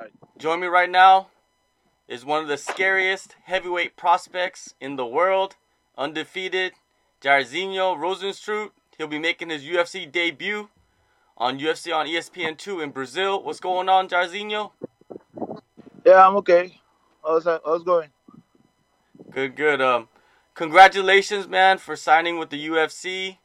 Right. 0.00 0.10
Join 0.38 0.60
me 0.60 0.66
right 0.66 0.90
now 0.90 1.28
is 2.08 2.24
one 2.24 2.42
of 2.42 2.48
the 2.48 2.56
scariest 2.56 3.36
heavyweight 3.44 3.96
prospects 3.96 4.74
in 4.80 4.96
the 4.96 5.06
world, 5.06 5.56
undefeated, 5.96 6.72
Jairzinho 7.20 7.96
Rozenstruik. 7.96 8.70
He'll 8.98 9.06
be 9.06 9.18
making 9.18 9.50
his 9.50 9.62
UFC 9.62 10.10
debut 10.10 10.68
on 11.36 11.58
UFC 11.58 11.94
on 11.94 12.06
ESPN2 12.06 12.82
in 12.82 12.90
Brazil. 12.90 13.42
What's 13.42 13.60
going 13.60 13.88
on, 13.88 14.08
Jairzinho? 14.08 14.72
Yeah, 16.04 16.26
I'm 16.26 16.36
okay. 16.36 16.80
How's 17.24 17.44
that? 17.44 17.62
How's 17.64 17.80
it 17.80 17.86
going? 17.86 18.10
Good, 19.30 19.56
good. 19.56 19.80
Um, 19.80 20.08
congratulations, 20.54 21.48
man, 21.48 21.78
for 21.78 21.96
signing 21.96 22.38
with 22.38 22.50
the 22.50 22.68
UFC. 22.68 23.38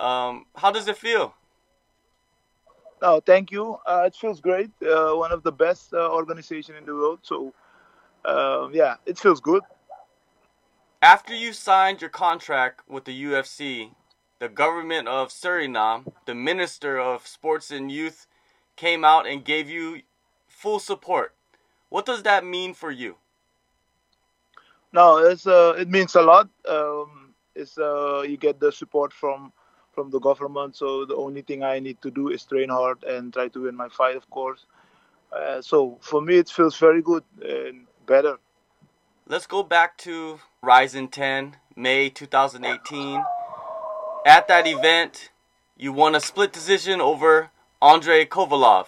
Um, 0.00 0.46
how 0.56 0.70
does 0.70 0.88
it 0.88 0.96
feel? 0.96 1.34
No, 3.02 3.18
thank 3.18 3.50
you. 3.50 3.78
Uh, 3.84 4.04
it 4.06 4.14
feels 4.14 4.40
great. 4.40 4.70
Uh, 4.80 5.14
one 5.14 5.32
of 5.32 5.42
the 5.42 5.50
best 5.50 5.92
uh, 5.92 6.08
organization 6.12 6.76
in 6.76 6.86
the 6.86 6.94
world. 6.94 7.18
So, 7.22 7.52
um, 8.24 8.70
yeah, 8.72 8.94
it 9.04 9.18
feels 9.18 9.40
good. 9.40 9.64
After 11.02 11.34
you 11.34 11.52
signed 11.52 12.00
your 12.00 12.10
contract 12.10 12.88
with 12.88 13.04
the 13.04 13.24
UFC, 13.24 13.90
the 14.38 14.48
government 14.48 15.08
of 15.08 15.30
Suriname, 15.30 16.12
the 16.26 16.34
Minister 16.36 17.00
of 17.00 17.26
Sports 17.26 17.72
and 17.72 17.90
Youth, 17.90 18.28
came 18.76 19.04
out 19.04 19.26
and 19.26 19.44
gave 19.44 19.68
you 19.68 20.02
full 20.46 20.78
support. 20.78 21.34
What 21.88 22.06
does 22.06 22.22
that 22.22 22.44
mean 22.44 22.72
for 22.72 22.92
you? 22.92 23.16
No, 24.92 25.18
it's 25.18 25.46
uh, 25.46 25.74
it 25.76 25.88
means 25.88 26.14
a 26.14 26.22
lot. 26.22 26.48
Um, 26.68 27.34
it's 27.56 27.76
uh, 27.76 28.22
you 28.22 28.36
get 28.36 28.60
the 28.60 28.70
support 28.70 29.12
from 29.12 29.52
from 29.92 30.10
the 30.10 30.18
government. 30.18 30.76
So 30.76 31.04
the 31.04 31.16
only 31.16 31.42
thing 31.42 31.62
I 31.62 31.78
need 31.78 32.00
to 32.02 32.10
do 32.10 32.28
is 32.28 32.44
train 32.44 32.68
hard 32.68 33.04
and 33.04 33.32
try 33.32 33.48
to 33.48 33.62
win 33.64 33.76
my 33.76 33.88
fight, 33.88 34.16
of 34.16 34.28
course. 34.30 34.64
Uh, 35.32 35.62
so 35.62 35.98
for 36.00 36.20
me, 36.20 36.36
it 36.36 36.48
feels 36.48 36.76
very 36.76 37.02
good 37.02 37.24
and 37.42 37.86
better. 38.06 38.38
Let's 39.26 39.46
go 39.46 39.62
back 39.62 39.96
to 39.98 40.40
Rizin 40.62 41.08
10, 41.08 41.56
May 41.76 42.10
2018. 42.10 43.24
At 44.26 44.48
that 44.48 44.66
event, 44.66 45.30
you 45.76 45.92
won 45.92 46.14
a 46.14 46.20
split 46.20 46.52
decision 46.52 47.00
over 47.00 47.50
Andrei 47.80 48.26
Kovalev. 48.26 48.86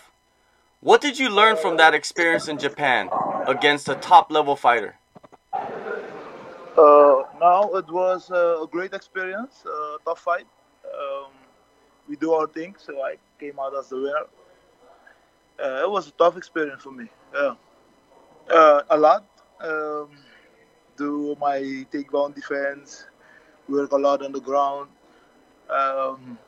What 0.80 1.00
did 1.00 1.18
you 1.18 1.30
learn 1.30 1.56
from 1.56 1.78
that 1.78 1.94
experience 1.94 2.46
in 2.46 2.58
Japan 2.58 3.08
against 3.46 3.88
a 3.88 3.94
top 3.94 4.30
level 4.30 4.54
fighter? 4.54 4.96
Uh, 6.76 7.22
now 7.40 7.70
it 7.74 7.88
was 7.90 8.30
a 8.30 8.66
great 8.70 8.92
experience, 8.92 9.64
a 9.64 9.96
tough 10.04 10.20
fight. 10.20 10.46
We 12.14 12.18
do 12.18 12.32
our 12.32 12.46
thing, 12.46 12.76
so 12.78 13.02
I 13.02 13.16
came 13.40 13.58
out 13.58 13.76
as 13.76 13.88
the 13.88 13.96
winner. 13.96 14.26
Uh, 15.58 15.82
it 15.82 15.90
was 15.90 16.06
a 16.06 16.12
tough 16.12 16.36
experience 16.36 16.84
for 16.84 16.92
me. 16.92 17.08
Yeah, 17.34 17.54
uh, 18.48 18.82
a 18.88 18.96
lot. 18.96 19.24
Um, 19.60 20.10
do 20.96 21.36
my 21.40 21.58
takedown 21.92 22.32
defense, 22.32 23.06
work 23.68 23.90
a 23.90 23.96
lot 23.96 24.22
on 24.22 24.30
the 24.30 24.40
ground. 24.40 24.90
Um, 25.68 26.38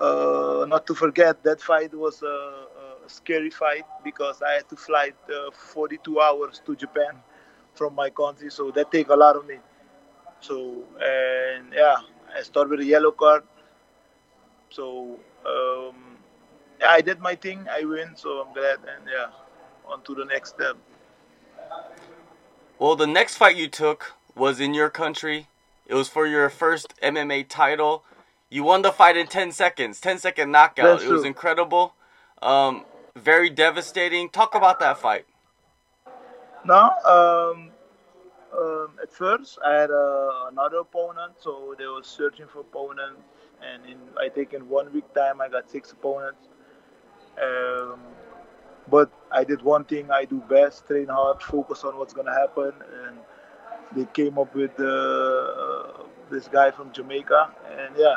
uh, 0.00 0.64
not 0.68 0.86
to 0.86 0.94
forget 0.94 1.42
that 1.42 1.60
fight 1.60 1.92
was 1.92 2.22
a, 2.22 2.26
a, 2.26 3.08
scary 3.08 3.50
fight 3.50 3.86
because 4.04 4.42
I 4.42 4.52
had 4.52 4.68
to 4.68 4.76
fly 4.76 5.10
uh, 5.28 5.50
42 5.50 6.20
hours 6.20 6.62
to 6.66 6.76
Japan 6.76 7.18
from 7.74 7.96
my 7.96 8.10
country, 8.10 8.52
so 8.52 8.70
that 8.70 8.92
take 8.92 9.08
a 9.08 9.16
lot 9.16 9.34
of 9.34 9.44
me. 9.44 9.56
So 10.38 10.84
and 11.02 11.72
yeah, 11.74 11.96
I 12.36 12.42
start 12.42 12.70
with 12.70 12.78
a 12.78 12.84
yellow 12.84 13.10
card. 13.10 13.42
So 14.70 15.18
um, 15.46 15.94
yeah, 16.80 16.88
I 16.90 17.00
did 17.00 17.20
my 17.20 17.34
thing. 17.34 17.66
I 17.70 17.84
win, 17.84 18.16
so 18.16 18.40
I'm 18.40 18.52
glad. 18.52 18.78
And 18.78 19.06
yeah, 19.06 19.28
on 19.86 20.02
to 20.02 20.14
the 20.14 20.24
next 20.24 20.50
step. 20.50 20.76
Well, 22.78 22.96
the 22.96 23.06
next 23.06 23.36
fight 23.36 23.56
you 23.56 23.68
took 23.68 24.12
was 24.34 24.60
in 24.60 24.74
your 24.74 24.90
country. 24.90 25.48
It 25.86 25.94
was 25.94 26.08
for 26.08 26.26
your 26.26 26.50
first 26.50 26.94
MMA 27.02 27.48
title. 27.48 28.04
You 28.50 28.64
won 28.64 28.82
the 28.82 28.92
fight 28.92 29.16
in 29.16 29.26
10 29.26 29.52
seconds, 29.52 30.00
10 30.00 30.18
second 30.18 30.50
knockout. 30.52 31.02
It 31.02 31.08
was 31.10 31.24
incredible. 31.24 31.94
Um, 32.42 32.84
very 33.16 33.48
devastating. 33.48 34.28
Talk 34.28 34.54
about 34.54 34.78
that 34.80 34.98
fight. 34.98 35.26
No, 36.64 36.90
um, 37.06 37.70
um, 38.58 38.90
at 39.02 39.12
first 39.12 39.58
I 39.64 39.72
had 39.74 39.90
uh, 39.90 40.46
another 40.52 40.78
opponent, 40.78 41.34
so 41.38 41.74
they 41.78 41.86
were 41.86 42.02
searching 42.02 42.46
for 42.46 42.60
opponent, 42.60 43.16
and 43.62 43.84
in 43.86 43.98
I 44.20 44.28
think 44.28 44.52
in 44.54 44.68
one 44.68 44.92
week 44.92 45.12
time 45.14 45.40
I 45.40 45.48
got 45.48 45.70
six 45.70 45.92
opponents. 45.92 46.48
Um, 47.42 48.00
but 48.88 49.10
I 49.32 49.44
did 49.44 49.62
one 49.62 49.84
thing 49.84 50.10
I 50.10 50.24
do 50.24 50.40
best: 50.48 50.86
train 50.86 51.08
hard, 51.08 51.42
focus 51.42 51.84
on 51.84 51.96
what's 51.98 52.14
gonna 52.14 52.34
happen, 52.34 52.72
and 53.04 53.16
they 53.94 54.06
came 54.12 54.38
up 54.38 54.54
with 54.54 54.78
uh, 54.80 56.04
this 56.30 56.48
guy 56.48 56.70
from 56.70 56.92
Jamaica, 56.92 57.50
and 57.78 57.96
yeah. 57.98 58.16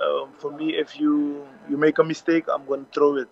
Um, 0.00 0.30
for 0.38 0.50
me, 0.52 0.74
if 0.74 0.98
you 0.98 1.46
you 1.70 1.76
make 1.76 1.98
a 1.98 2.04
mistake, 2.04 2.46
I'm 2.52 2.66
gonna 2.66 2.86
throw 2.94 3.16
it. 3.16 3.28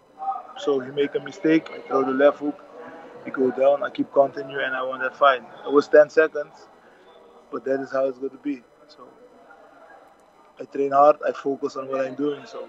So 0.59 0.81
if 0.81 0.87
you 0.87 0.93
make 0.93 1.15
a 1.15 1.21
mistake, 1.21 1.71
I 1.73 1.81
throw 1.89 2.05
the 2.05 2.13
left 2.13 2.39
hook, 2.39 2.59
you 3.27 3.33
go 3.33 3.51
down, 3.51 3.83
I 3.83 3.91
keep 3.91 4.13
continuing, 4.13 4.65
and 4.65 4.75
I 4.75 4.83
won 4.83 5.01
that 5.01 5.17
fight. 5.17 5.43
It 5.67 5.73
was 5.73 5.89
10 5.89 6.11
seconds, 6.11 6.69
but 7.51 7.65
that 7.65 7.81
is 7.81 7.93
how 7.93 8.07
it's 8.07 8.19
going 8.19 8.31
to 8.31 8.39
be. 8.39 8.63
So 8.89 9.09
I 10.61 10.65
train 10.65 10.93
hard, 10.93 11.17
I 11.27 11.33
focus 11.33 11.77
on 11.77 11.89
what 11.89 12.05
I'm 12.05 12.15
doing. 12.15 12.43
So, 12.47 12.69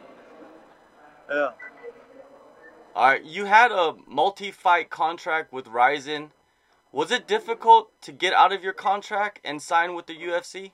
yeah. 1.29 1.51
All 2.95 3.07
right, 3.07 3.23
you 3.23 3.45
had 3.45 3.71
a 3.71 3.95
multi-fight 4.07 4.89
contract 4.89 5.53
with 5.53 5.67
Rizin. 5.67 6.31
Was 6.91 7.09
it 7.11 7.25
difficult 7.27 7.91
to 8.01 8.11
get 8.11 8.33
out 8.33 8.51
of 8.51 8.63
your 8.63 8.73
contract 8.73 9.39
and 9.45 9.61
sign 9.61 9.95
with 9.95 10.07
the 10.07 10.15
UFC? 10.15 10.71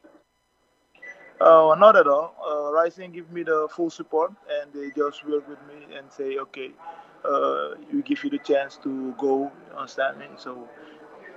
Uh, 1.39 1.75
not 1.77 1.95
at 1.95 2.07
all. 2.07 2.33
Uh, 2.43 2.71
Rizin 2.71 3.11
give 3.11 3.31
me 3.31 3.43
the 3.43 3.67
full 3.69 3.91
support, 3.91 4.31
and 4.49 4.73
they 4.73 4.89
just 4.89 5.23
work 5.27 5.47
with 5.47 5.59
me 5.67 5.95
and 5.95 6.11
say, 6.11 6.37
okay, 6.39 6.71
uh, 7.27 7.75
we 7.91 8.01
give 8.01 8.23
you 8.23 8.29
the 8.29 8.39
chance 8.39 8.77
to 8.83 9.13
go. 9.17 9.51
You 9.69 9.77
understand 9.77 10.19
me? 10.19 10.27
So 10.37 10.67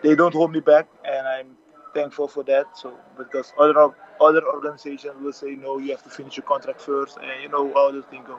they 0.03 0.15
don't 0.15 0.35
hold 0.35 0.53
me 0.53 0.61
back, 0.61 0.89
and 1.05 1.27
I'm 1.27 1.57
thankful 1.95 2.29
for 2.29 2.45
that. 2.45 2.67
So 2.77 2.95
because 3.19 3.53
other 3.59 3.91
other 4.21 4.43
organizations 4.47 5.15
will 5.21 5.33
say, 5.33 5.55
no, 5.55 5.79
you 5.79 5.91
have 5.93 6.03
to 6.05 6.11
finish 6.11 6.37
your 6.37 6.45
contract 6.45 6.81
first, 6.81 7.19
and 7.19 7.43
you 7.43 7.49
know 7.49 7.73
how 7.75 7.91
the 7.91 8.03
thing 8.03 8.25
go. 8.27 8.39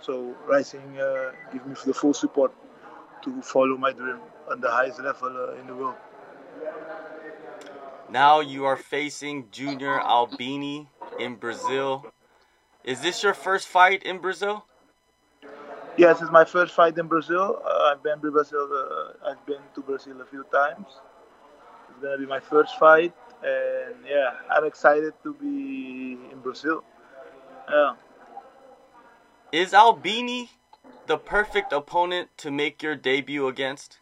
So 0.00 0.34
Rizin 0.46 0.98
uh, 0.98 1.32
give 1.52 1.66
me 1.66 1.74
the 1.84 1.94
full 1.94 2.14
support 2.14 2.52
to 3.22 3.42
follow 3.42 3.76
my 3.76 3.92
dream 3.92 4.18
on 4.50 4.60
the 4.60 4.70
highest 4.70 5.00
level 5.00 5.28
uh, 5.28 5.60
in 5.60 5.66
the 5.66 5.74
world. 5.74 5.96
Now 8.10 8.40
you 8.40 8.64
are 8.64 8.76
facing 8.76 9.50
Junior 9.50 10.00
Albini 10.00 10.88
in 11.18 11.34
Brazil. 11.36 12.06
Is 12.84 13.00
this 13.00 13.22
your 13.22 13.34
first 13.34 13.66
fight 13.66 14.04
in 14.04 14.18
Brazil? 14.18 14.64
Yes, 15.96 16.20
it's 16.20 16.30
my 16.30 16.44
first 16.44 16.74
fight 16.74 16.98
in 16.98 17.06
Brazil. 17.06 17.62
Uh, 17.64 17.92
I've 17.92 18.02
been 18.02 18.20
to 18.20 18.30
Brazil. 18.30 18.68
Uh, 18.70 19.30
I've 19.30 19.46
been 19.46 19.62
to 19.74 19.80
Brazil 19.80 20.20
a 20.20 20.26
few 20.26 20.44
times. 20.52 20.86
It's 21.90 22.02
gonna 22.02 22.18
be 22.18 22.26
my 22.26 22.40
first 22.40 22.78
fight, 22.78 23.14
and 23.42 23.94
yeah, 24.06 24.32
I'm 24.50 24.64
excited 24.64 25.14
to 25.22 25.32
be 25.34 26.18
in 26.30 26.40
Brazil. 26.42 26.84
Yeah. 27.70 27.94
Is 29.52 29.72
Albini 29.72 30.50
the 31.06 31.16
perfect 31.16 31.72
opponent 31.72 32.28
to 32.38 32.50
make 32.50 32.82
your 32.82 32.94
debut 32.94 33.48
against? 33.48 33.98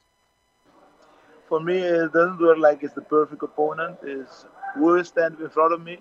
For 1.48 1.60
me, 1.60 1.78
it 1.78 2.12
doesn't 2.12 2.40
look 2.40 2.58
like 2.58 2.82
it's 2.82 2.94
the 2.94 3.02
perfect 3.02 3.42
opponent. 3.44 3.98
Is 4.02 4.46
who 4.74 4.96
is 4.96 5.06
standing 5.06 5.40
in 5.40 5.50
front 5.50 5.72
of 5.72 5.80
me? 5.80 5.98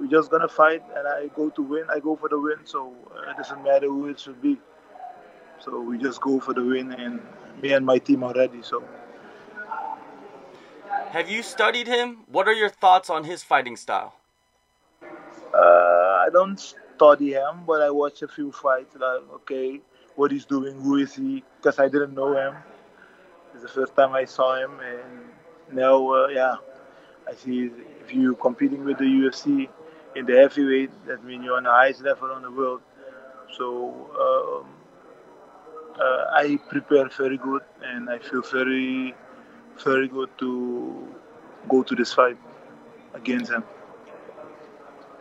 We're 0.00 0.06
just 0.06 0.30
gonna 0.30 0.48
fight, 0.48 0.82
and 0.96 1.06
I 1.06 1.26
go 1.36 1.50
to 1.50 1.62
win. 1.62 1.84
I 1.90 1.98
go 1.98 2.16
for 2.16 2.30
the 2.30 2.40
win, 2.40 2.60
so 2.64 2.94
uh, 3.14 3.30
it 3.30 3.36
doesn't 3.36 3.62
matter 3.62 3.88
who 3.88 4.08
it 4.08 4.18
should 4.18 4.40
be. 4.40 4.58
So 5.60 5.80
we 5.80 5.98
just 5.98 6.20
go 6.20 6.40
for 6.40 6.54
the 6.54 6.64
win, 6.64 6.92
and 6.92 7.20
me 7.62 7.72
and 7.72 7.84
my 7.84 7.98
team 7.98 8.22
are 8.22 8.34
ready. 8.34 8.62
So 8.62 8.82
Have 11.10 11.28
you 11.30 11.42
studied 11.42 11.86
him? 11.88 12.24
What 12.26 12.46
are 12.48 12.52
your 12.52 12.68
thoughts 12.68 13.10
on 13.10 13.24
his 13.24 13.42
fighting 13.42 13.76
style? 13.76 14.14
uh, 15.54 16.24
I 16.26 16.28
don't 16.32 16.58
study 16.60 17.32
him, 17.32 17.64
but 17.66 17.82
I 17.82 17.90
watch 17.90 18.22
a 18.22 18.28
few 18.28 18.52
fights. 18.52 18.94
Like, 18.94 19.22
okay, 19.36 19.80
what 20.16 20.30
he's 20.30 20.44
doing, 20.44 20.80
who 20.80 20.96
is 20.96 21.14
he? 21.14 21.42
Because 21.56 21.78
I 21.78 21.88
didn't 21.88 22.14
know 22.14 22.36
him. 22.36 22.54
It's 23.54 23.62
the 23.62 23.68
first 23.68 23.96
time 23.96 24.12
I 24.14 24.24
saw 24.24 24.56
him, 24.62 24.78
and 24.80 25.76
now, 25.76 26.12
uh, 26.12 26.28
yeah, 26.28 26.56
I 27.26 27.34
see 27.34 27.70
if 28.04 28.12
you're 28.12 28.34
competing 28.34 28.84
with 28.84 28.98
the 28.98 29.04
UFC 29.04 29.68
in 30.14 30.26
the 30.26 30.36
heavyweight, 30.36 30.90
that 31.06 31.24
means 31.24 31.44
you're 31.44 31.56
on 31.56 31.64
the 31.64 31.70
highest 31.70 32.02
level 32.02 32.34
in 32.36 32.42
the 32.42 32.50
world. 32.50 32.82
So 33.56 34.60
um, 34.62 34.68
uh, 36.00 36.24
I 36.32 36.58
prepare 36.68 37.08
very 37.08 37.38
good, 37.38 37.62
and 37.82 38.08
I 38.10 38.18
feel 38.18 38.42
very, 38.42 39.14
very 39.84 40.08
good 40.08 40.30
to 40.38 41.08
go 41.68 41.82
to 41.82 41.94
this 41.94 42.12
fight 42.12 42.36
against 43.14 43.50
him. 43.50 43.64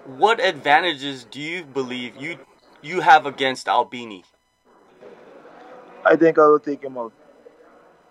What 0.06 0.40
advantages 0.40 1.26
do 1.26 1.42
you 1.42 1.66
believe 1.66 2.16
you 2.16 2.38
you 2.82 3.02
have 3.02 3.26
against 3.26 3.68
Albini? 3.68 4.24
I 6.06 6.16
think 6.16 6.38
I 6.40 6.48
will 6.48 6.60
take 6.60 6.84
him 6.84 6.98
out. 6.98 7.12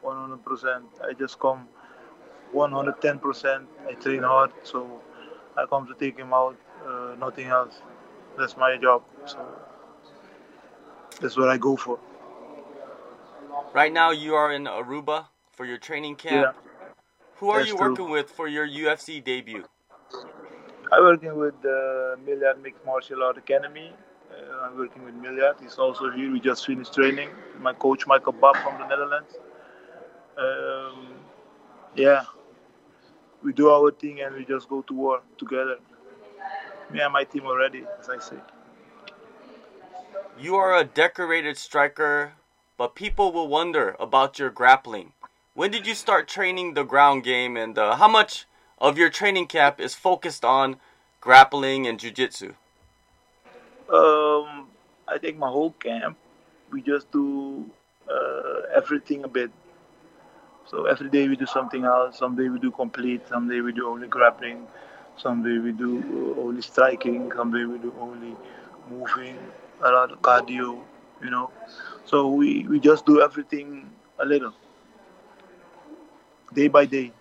100%. 0.05 0.83
I 1.03 1.13
just 1.15 1.39
come 1.39 1.69
110%. 2.55 3.67
I 3.89 3.93
train 3.95 4.23
hard, 4.23 4.53
so 4.63 5.01
I 5.57 5.65
come 5.67 5.87
to 5.87 5.95
take 5.95 6.19
him 6.19 6.33
out. 6.35 6.57
Uh, 6.87 7.17
nothing 7.19 7.47
else. 7.47 7.75
That's 8.39 8.57
my 8.57 8.77
job. 8.77 9.03
So 9.25 9.39
that's 11.21 11.37
what 11.37 11.49
I 11.49 11.57
go 11.57 11.77
for. 11.77 11.99
Right 13.75 13.93
now, 13.93 14.11
you 14.11 14.35
are 14.35 14.53
in 14.53 14.65
Aruba 14.65 15.27
for 15.53 15.65
your 15.65 15.79
training 15.79 16.17
camp. 16.17 16.55
Yeah. 16.57 16.89
Who 17.37 17.51
are 17.51 17.59
That's 17.59 17.71
you 17.71 17.77
true. 17.77 17.91
working 17.91 18.11
with 18.11 18.31
for 18.31 18.49
your 18.49 18.67
UFC 18.67 19.23
debut? 19.23 19.65
I'm 20.93 21.03
working 21.03 21.37
with 21.37 21.61
the 21.63 22.17
Milliard 22.25 22.63
Mixed 22.63 22.85
Martial 22.87 23.23
Art 23.23 23.37
Academy. 23.37 23.93
Uh, 24.31 24.65
I'm 24.65 24.77
working 24.79 25.05
with 25.05 25.15
Milliard. 25.15 25.57
He's 25.61 25.77
also 25.77 26.11
here. 26.11 26.33
We 26.33 26.41
just 26.41 26.65
finished 26.65 26.95
training. 26.95 27.31
My 27.61 27.73
coach, 27.73 28.07
Michael 28.07 28.33
Babb 28.33 28.57
from 28.57 28.79
the 28.79 28.87
Netherlands. 28.87 29.35
Um, 30.39 31.15
yeah, 31.95 32.25
we 33.43 33.53
do 33.53 33.71
our 33.71 33.91
thing 33.91 34.21
and 34.21 34.35
we 34.35 34.45
just 34.45 34.69
go 34.69 34.83
to 34.83 34.95
war 34.95 35.23
together. 35.39 35.77
Me 36.91 37.01
and 37.01 37.13
my 37.13 37.25
team 37.25 37.47
already, 37.47 37.85
as 37.99 38.09
I 38.09 38.19
say. 38.19 38.37
You 40.39 40.57
are 40.57 40.77
a 40.77 40.85
decorated 40.85 41.57
striker, 41.57 42.33
but 42.77 42.95
people 42.95 43.33
will 43.33 43.49
wonder 43.49 43.97
about 43.99 44.39
your 44.39 44.51
grappling. 44.51 45.13
When 45.55 45.71
did 45.71 45.87
you 45.87 45.95
start 45.95 46.29
training 46.29 46.75
the 46.75 46.85
ground 46.85 47.25
game, 47.25 47.57
and 47.57 47.79
uh, 47.79 47.97
how 47.97 48.09
much 48.09 48.47
of 48.79 48.99
your 48.99 49.09
training 49.09 49.47
camp 49.47 49.81
is 49.81 49.95
focused 49.95 50.45
on 50.45 50.77
grappling 51.21 51.87
and 51.87 51.99
jiu-jitsu? 51.99 52.55
Um, 53.93 54.69
I 55.09 55.19
think 55.19 55.39
my 55.39 55.49
whole 55.49 55.71
camp, 55.73 56.17
we 56.71 56.83
just 56.83 57.11
do 57.11 57.71
uh, 58.11 58.63
everything 58.75 59.25
a 59.25 59.29
bit. 59.29 59.51
So 60.67 60.87
every 60.87 61.09
day 61.09 61.29
we 61.29 61.37
do 61.37 61.47
something 61.47 61.85
else. 61.85 62.19
Some 62.19 62.37
day 62.37 62.49
we 62.49 62.59
do 62.59 62.71
complete. 62.73 63.27
Some 63.29 63.49
day 63.49 63.61
we 63.61 63.73
do 63.73 63.89
only 63.89 64.09
grappling. 64.09 64.67
Some 65.17 65.43
day 65.43 65.59
we 65.59 65.73
do 65.73 66.37
only 66.39 66.61
striking. 66.61 67.33
Some 67.35 67.53
day 67.53 67.65
we 67.65 67.79
do 67.79 67.95
only 68.01 68.37
moving. 68.91 69.39
A 69.83 69.91
lot 69.91 70.11
of 70.11 70.21
cardio, 70.21 70.81
you 71.23 71.31
know. 71.31 71.51
So 72.05 72.29
we, 72.29 72.67
we 72.69 72.81
just 72.81 73.07
do 73.07 73.21
everything 73.23 73.91
a 74.19 74.25
little, 74.25 74.55
day 76.55 76.69
by 76.69 76.87
day. 76.87 77.13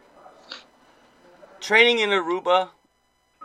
Training 1.59 1.99
in 1.99 2.09
Aruba, 2.09 2.69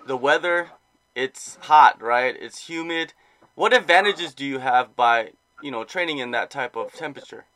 the 0.06 0.16
weather, 0.16 0.70
it's 1.14 1.56
hot, 1.62 2.00
right? 2.02 2.36
It's 2.38 2.68
humid. 2.68 3.14
What 3.54 3.72
advantages 3.72 4.34
do 4.34 4.44
you 4.44 4.58
have 4.58 4.94
by, 4.94 5.32
you 5.62 5.70
know, 5.70 5.84
training 5.84 6.18
in 6.18 6.30
that 6.32 6.50
type 6.50 6.76
of 6.76 6.92
temperature? 6.92 7.46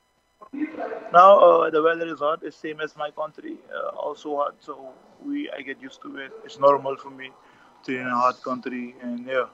Now 1.12 1.38
uh, 1.38 1.70
the 1.70 1.82
weather 1.82 2.06
is 2.06 2.18
hot. 2.20 2.42
It's 2.42 2.56
same 2.56 2.80
as 2.80 2.96
my 2.96 3.10
country, 3.10 3.56
uh, 3.72 3.88
also 3.96 4.36
hot. 4.36 4.56
So 4.60 4.92
we 5.24 5.50
I 5.50 5.62
get 5.62 5.80
used 5.80 6.02
to 6.02 6.16
it. 6.18 6.32
It's 6.44 6.58
normal 6.58 6.96
for 6.96 7.10
me 7.10 7.30
to 7.84 7.96
in 8.00 8.06
a 8.06 8.14
hot 8.14 8.42
country, 8.42 8.94
and 9.02 9.26
yeah, 9.26 9.46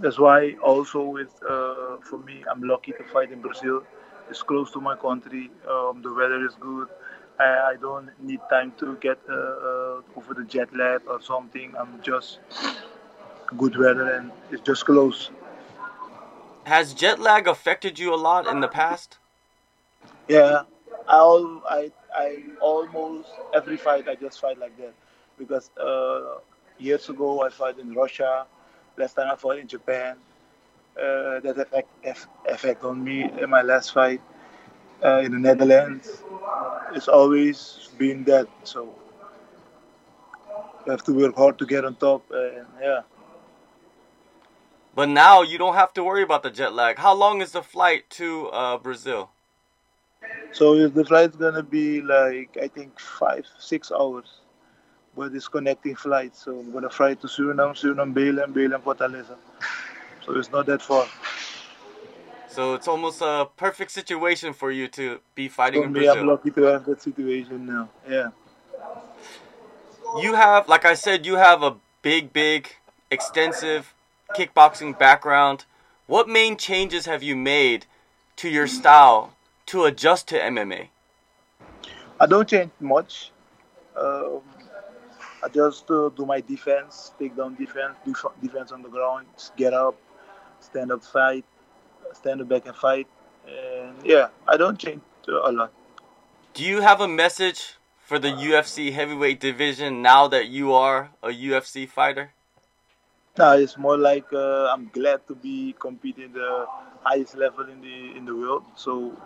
that's 0.00 0.18
why 0.18 0.54
also 0.62 1.02
with 1.02 1.32
uh, 1.48 1.81
for 2.00 2.18
me 2.18 2.44
I'm 2.50 2.62
lucky 2.62 2.92
to 2.92 3.04
fight 3.04 3.32
in 3.32 3.40
Brazil. 3.40 3.82
It's 4.30 4.42
close 4.42 4.70
to 4.72 4.80
my 4.80 4.96
country. 4.96 5.50
Um, 5.68 6.00
the 6.02 6.12
weather 6.12 6.44
is 6.46 6.54
good. 6.60 6.88
I, 7.38 7.72
I 7.72 7.76
don't 7.80 8.10
need 8.20 8.40
time 8.50 8.72
to 8.78 8.96
get 8.96 9.18
uh, 9.28 9.34
uh, 9.34 10.00
over 10.16 10.34
the 10.34 10.44
jet 10.44 10.74
lag 10.74 11.02
or 11.06 11.20
something. 11.20 11.74
I'm 11.78 12.00
just 12.02 12.38
good 13.56 13.76
weather 13.76 14.14
and 14.14 14.30
it's 14.50 14.62
just 14.62 14.86
close. 14.86 15.30
Has 16.64 16.94
jet 16.94 17.18
lag 17.18 17.48
affected 17.48 17.98
you 17.98 18.14
a 18.14 18.16
lot 18.16 18.46
in 18.46 18.60
the 18.60 18.68
past? 18.68 19.18
Yeah, 20.28 20.62
I 21.08 21.16
all 21.18 21.62
I 21.68 21.90
I 22.14 22.44
almost 22.60 23.28
every 23.52 23.76
fight 23.76 24.08
I 24.08 24.14
just 24.14 24.40
fight 24.40 24.58
like 24.58 24.76
that 24.78 24.94
because 25.38 25.70
uh, 25.76 26.38
years 26.78 27.08
ago 27.08 27.42
I 27.42 27.48
fought 27.48 27.78
in 27.78 27.94
Russia, 27.94 28.46
last 28.96 29.14
time 29.14 29.30
I 29.30 29.36
fought 29.36 29.58
in 29.58 29.66
Japan. 29.66 30.16
Uh, 30.96 31.40
that 31.40 31.56
effect 31.58 31.88
eff- 32.04 32.28
effect 32.44 32.84
on 32.84 33.02
me 33.02 33.24
in 33.40 33.48
my 33.48 33.62
last 33.62 33.92
fight 33.94 34.20
uh, 35.02 35.18
in 35.24 35.32
the 35.32 35.38
Netherlands. 35.38 36.22
It's 36.94 37.08
always 37.08 37.88
been 37.96 38.24
that. 38.24 38.46
So 38.64 38.94
you 40.84 40.92
have 40.92 41.02
to 41.04 41.14
work 41.14 41.34
hard 41.34 41.58
to 41.58 41.66
get 41.66 41.84
on 41.84 41.94
top, 41.96 42.30
and 42.30 42.66
yeah. 42.80 43.00
But 44.94 45.08
now 45.08 45.40
you 45.40 45.56
don't 45.56 45.74
have 45.74 45.94
to 45.94 46.04
worry 46.04 46.22
about 46.22 46.42
the 46.42 46.50
jet 46.50 46.74
lag. 46.74 46.98
How 46.98 47.14
long 47.14 47.40
is 47.40 47.52
the 47.52 47.62
flight 47.62 48.10
to 48.10 48.48
uh, 48.48 48.76
Brazil? 48.76 49.30
So 50.52 50.86
the 50.88 51.04
flight's 51.04 51.36
gonna 51.36 51.62
be 51.62 52.02
like 52.02 52.58
I 52.60 52.68
think 52.68 53.00
five, 53.00 53.46
six 53.58 53.90
hours, 53.90 54.26
but 55.16 55.32
it's 55.32 55.48
connecting 55.48 55.96
flights. 55.96 56.44
So 56.44 56.58
I'm 56.60 56.70
gonna 56.70 56.90
fly 56.90 57.14
to 57.14 57.26
Suriname, 57.26 57.72
Suriname, 57.72 58.12
Belém, 58.12 58.52
Belém, 58.52 58.82
Fortaleza. 58.82 59.36
So 60.24 60.36
it's 60.38 60.50
not 60.50 60.66
that 60.66 60.82
far. 60.82 61.06
So 62.48 62.74
it's 62.74 62.86
almost 62.86 63.22
a 63.22 63.48
perfect 63.56 63.90
situation 63.90 64.52
for 64.52 64.70
you 64.70 64.86
to 64.88 65.20
be 65.34 65.48
fighting 65.48 65.80
For 65.82 65.86
in 65.86 65.92
me, 65.92 66.00
I'm 66.00 66.14
Brazil. 66.14 66.26
lucky 66.26 66.50
to 66.50 66.62
have 66.64 66.84
that 66.84 67.00
situation 67.00 67.64
now. 67.66 67.88
Yeah. 68.08 68.30
You 70.20 70.34
have, 70.34 70.68
like 70.68 70.84
I 70.84 70.92
said, 70.94 71.24
you 71.24 71.36
have 71.36 71.62
a 71.62 71.76
big, 72.02 72.32
big, 72.32 72.76
extensive 73.10 73.94
kickboxing 74.36 74.98
background. 74.98 75.64
What 76.06 76.28
main 76.28 76.58
changes 76.58 77.06
have 77.06 77.22
you 77.22 77.34
made 77.36 77.86
to 78.36 78.50
your 78.50 78.66
style 78.66 79.34
to 79.66 79.84
adjust 79.84 80.28
to 80.28 80.38
MMA? 80.38 80.88
I 82.20 82.26
don't 82.26 82.46
change 82.46 82.70
much. 82.80 83.32
Um, 83.96 84.40
I 85.42 85.48
just 85.48 85.90
uh, 85.90 86.10
do 86.10 86.26
my 86.26 86.40
defense, 86.40 87.12
take 87.18 87.34
down 87.36 87.54
defense, 87.54 87.94
do 88.04 88.14
defense 88.42 88.72
on 88.72 88.82
the 88.82 88.88
ground, 88.88 89.26
get 89.56 89.72
up, 89.72 89.96
stand 90.62 90.92
up, 90.92 91.04
fight, 91.04 91.44
stand 92.14 92.40
up 92.40 92.48
back 92.48 92.66
and 92.66 92.76
fight. 92.76 93.06
And 93.46 93.94
yeah, 94.04 94.28
I 94.46 94.56
don't 94.56 94.78
change 94.78 95.02
uh, 95.28 95.50
a 95.50 95.52
lot. 95.52 95.72
Do 96.54 96.64
you 96.64 96.80
have 96.82 97.00
a 97.00 97.08
message 97.08 97.76
for 97.98 98.18
the 98.18 98.28
UFC 98.28 98.92
heavyweight 98.92 99.40
division 99.40 100.02
now 100.02 100.28
that 100.28 100.48
you 100.48 100.72
are 100.72 101.10
a 101.22 101.28
UFC 101.28 101.88
fighter? 101.88 102.32
No, 103.38 103.52
it's 103.58 103.78
more 103.78 103.96
like 103.96 104.30
uh, 104.32 104.66
I'm 104.66 104.90
glad 104.92 105.26
to 105.28 105.34
be 105.34 105.74
competing 105.78 106.32
the 106.34 106.66
highest 107.02 107.34
level 107.36 107.66
in 107.68 107.80
the 107.80 108.16
in 108.16 108.26
the 108.26 108.36
world. 108.36 108.64
So 108.76 109.16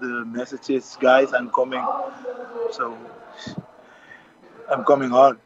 the 0.00 0.24
message 0.24 0.70
is, 0.70 0.96
guys, 1.00 1.32
I'm 1.32 1.50
coming. 1.50 1.84
So 2.72 2.98
I'm 4.68 4.84
coming 4.84 5.10
hard. 5.10 5.38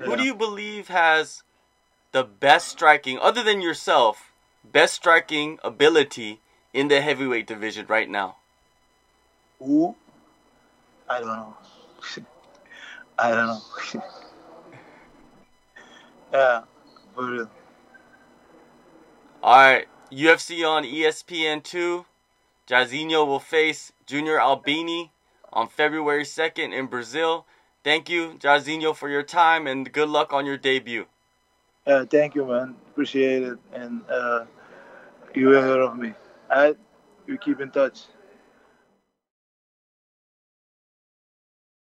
Who 0.00 0.16
do 0.16 0.24
you 0.24 0.34
believe 0.34 0.88
has 0.88 1.42
the 2.12 2.22
best 2.22 2.68
striking, 2.68 3.18
other 3.18 3.42
than 3.42 3.60
yourself, 3.60 4.32
best 4.64 4.94
striking 4.94 5.58
ability 5.64 6.40
in 6.72 6.88
the 6.88 7.00
heavyweight 7.00 7.46
division 7.46 7.86
right 7.88 8.08
now? 8.08 8.36
Who? 9.58 9.96
I 11.08 11.18
don't 11.18 11.28
know. 11.28 11.56
I 13.18 13.30
don't 13.30 13.46
know. 13.46 13.60
yeah, 16.32 16.62
for 17.14 17.26
real. 17.26 17.50
All 19.42 19.56
right, 19.56 19.86
UFC 20.12 20.66
on 20.68 20.84
E 20.84 21.02
ESPN2. 21.02 22.04
Jairzinho 22.68 23.26
will 23.26 23.40
face 23.40 23.92
Junior 24.06 24.40
Albini 24.40 25.10
on 25.52 25.68
February 25.68 26.24
2nd 26.24 26.72
in 26.72 26.86
Brazil. 26.86 27.44
Thank 27.82 28.08
you, 28.08 28.34
Jairzinho, 28.38 28.94
for 28.94 29.08
your 29.08 29.24
time 29.24 29.66
and 29.66 29.92
good 29.92 30.08
luck 30.08 30.32
on 30.32 30.46
your 30.46 30.56
debut. 30.56 31.06
Uh, 31.86 32.04
thank 32.06 32.34
you, 32.34 32.46
man. 32.46 32.76
Appreciate 32.90 33.42
it. 33.42 33.58
And 33.74 34.02
uh, 34.10 34.44
you 35.34 35.50
hear 35.50 35.82
of 35.82 35.98
me. 35.98 36.14
I, 36.50 36.74
You 37.26 37.38
keep 37.38 37.60
in 37.60 37.70
touch. 37.70 38.02